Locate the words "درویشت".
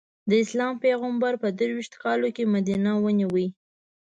1.59-1.93